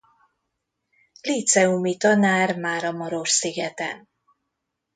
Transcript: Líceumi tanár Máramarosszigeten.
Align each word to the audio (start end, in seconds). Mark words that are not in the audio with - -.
Líceumi 1.21 1.97
tanár 1.97 2.57
Máramarosszigeten. 2.57 4.09